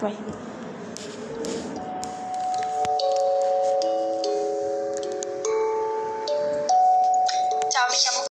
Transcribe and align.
Vai. 0.00 0.16
Ciao, 7.68 7.86
mi 7.90 7.96
chiamo 7.96 8.24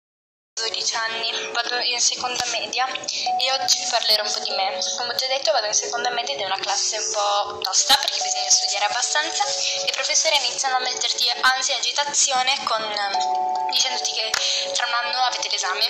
12 0.54 0.94
anni, 0.94 1.32
vado 1.52 1.76
in 1.80 2.00
seconda 2.00 2.44
media 2.52 2.86
e 2.86 3.52
oggi 3.58 3.80
vi 3.80 3.86
parlerò 3.90 4.22
un 4.22 4.32
po' 4.32 4.38
di 4.38 4.50
me. 4.50 4.78
Come 4.96 5.12
ho 5.12 5.16
già 5.16 5.26
detto 5.26 5.50
vado 5.50 5.66
in 5.66 5.74
seconda 5.74 6.10
media 6.10 6.34
ed 6.34 6.40
è 6.42 6.44
una 6.44 6.60
classe 6.60 6.98
un 6.98 7.10
po' 7.10 7.58
tosta 7.58 7.96
perché 7.96 8.22
bisogna 8.22 8.48
studiare 8.48 8.84
abbastanza 8.84 9.42
i 9.84 9.90
professori 9.90 10.36
iniziano 10.46 10.76
a 10.76 10.80
metterti 10.80 11.28
ansia 11.40 11.74
e 11.74 11.78
agitazione 11.78 12.62
con, 12.62 12.80
dicendoti 13.70 14.12
che 14.12 14.30
tra 14.72 14.86
un 14.86 14.94
anno 14.94 15.18
avete 15.24 15.48
l'esame. 15.48 15.86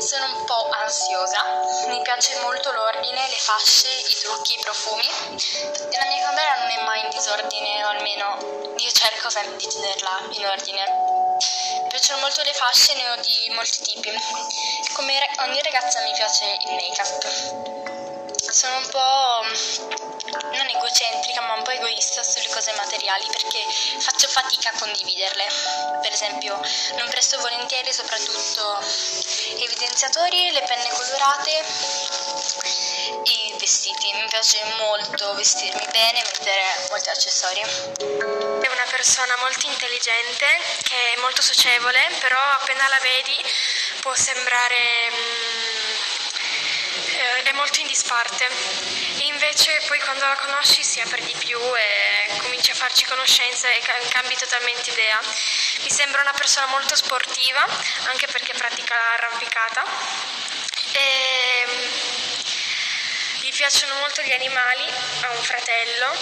Sono 0.00 0.24
un 0.38 0.44
po' 0.46 0.68
ansiosa, 0.70 1.44
mi 1.88 2.00
piace 2.02 2.40
molto 2.40 2.72
l'ordine, 2.72 3.28
le 3.28 3.36
fasce, 3.36 3.88
i 3.88 4.14
trucchi, 4.14 4.54
i 4.54 4.58
profumi 4.60 5.08
la 6.00 6.06
mia 6.06 6.24
camera 6.24 6.56
non 6.60 6.70
è 6.70 6.82
mai 6.84 7.02
in 7.02 7.10
disordine 7.10 7.84
o 7.84 7.88
almeno 7.88 8.74
io 8.76 8.90
cerco 8.90 9.28
sempre 9.28 9.56
di 9.56 9.66
tenerla 9.66 10.20
in 10.30 10.46
ordine. 10.46 10.82
Mi 11.82 11.88
piacciono 11.88 12.20
molto 12.20 12.42
le 12.42 12.54
fasce, 12.54 12.94
ne 12.94 13.10
ho 13.10 13.16
di 13.16 13.50
molti 13.50 13.82
tipi. 13.82 14.10
Come 14.94 15.28
ogni 15.40 15.60
ragazza 15.62 16.00
mi 16.00 16.12
piace 16.12 16.44
il 16.64 16.72
make-up. 16.72 17.26
Sono 18.50 18.76
un 18.78 18.88
po' 18.88 19.44
non 20.52 20.66
egocentrica, 20.68 21.40
ma 21.42 21.54
un 21.54 21.62
po' 21.62 21.70
egoista 21.70 22.22
sulle 22.22 22.48
cose 22.48 22.72
materiali 22.72 23.26
perché 23.26 23.64
faccio 23.98 24.19
fatica 24.30 24.70
a 24.70 24.78
condividerle. 24.78 25.46
Per 26.02 26.12
esempio, 26.12 26.60
non 26.96 27.08
presto 27.08 27.38
volentieri 27.38 27.92
soprattutto 27.92 28.78
evidenziatori, 29.58 30.50
le 30.52 30.62
penne 30.62 30.88
colorate 30.88 31.64
i 33.24 33.54
vestiti. 33.58 34.12
Mi 34.14 34.26
piace 34.28 34.62
molto 34.78 35.34
vestirmi 35.34 35.86
bene, 35.90 36.22
mettere 36.22 36.62
molti 36.88 37.08
accessori. 37.08 37.60
È 37.60 38.68
una 38.68 38.86
persona 38.90 39.36
molto 39.36 39.66
intelligente, 39.66 40.46
che 40.82 41.12
è 41.14 41.20
molto 41.20 41.42
socievole, 41.42 42.00
però 42.20 42.38
appena 42.38 42.88
la 42.88 42.98
vedi 43.00 43.36
può 44.00 44.14
sembrare 44.14 45.10
mm, 45.10 45.80
eh, 47.20 47.42
è 47.42 47.52
molto 47.52 47.80
in 47.80 47.86
disparte. 47.86 48.46
E 49.18 49.26
invece 49.26 49.80
poi 49.86 49.98
quando 50.00 50.26
la 50.26 50.36
conosci 50.36 50.82
si 50.82 51.00
apre 51.00 51.22
di 51.22 51.34
più 51.38 51.58
e 51.58 52.38
cominci 52.38 52.59
a 52.59 52.59
farci 52.80 53.04
conoscenza 53.04 53.68
e 53.68 53.82
cambi 54.08 54.34
totalmente 54.36 54.88
idea. 54.88 55.20
Mi 55.82 55.90
sembra 55.90 56.22
una 56.22 56.32
persona 56.32 56.64
molto 56.68 56.96
sportiva, 56.96 57.62
anche 58.08 58.26
perché 58.26 58.54
pratica 58.54 58.94
l'arrampicata. 58.96 59.84
E 60.92 61.66
gli 63.40 63.52
piacciono 63.52 63.96
molto 63.96 64.22
gli 64.22 64.32
animali, 64.32 64.88
ha 65.20 65.30
un 65.30 65.42
fratello, 65.42 66.16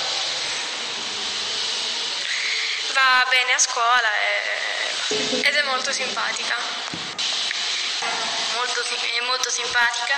va 2.92 3.25
bene 3.31 3.53
a 3.53 3.59
scuola 3.59 4.11
e, 4.19 5.41
ed 5.47 5.55
è 5.55 5.62
molto 5.62 5.92
simpatica. 5.92 6.56
Molto, 8.78 8.94
è 8.94 9.20
molto 9.26 9.50
simpatica. 9.50 10.14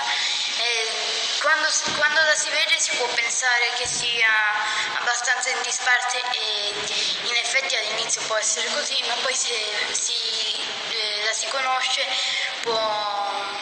Quando, 1.41 1.67
quando, 1.97 2.21
la 2.21 2.35
si 2.35 2.49
vede 2.51 2.79
si 2.79 2.95
può 2.95 3.07
pensare 3.07 3.71
che 3.75 3.87
sia 3.87 4.29
abbastanza 4.99 5.49
in 5.49 5.59
disparte 5.63 6.21
e 6.31 6.73
in 7.23 7.35
effetti 7.37 7.75
all'inizio 7.75 8.21
può 8.27 8.35
essere 8.35 8.67
così, 8.67 9.01
ma 9.07 9.15
poi 9.15 9.33
se 9.33 9.49
si, 9.91 10.13
eh, 10.91 11.23
la 11.25 11.33
si 11.33 11.47
conosce 11.47 12.05
può 12.61 13.60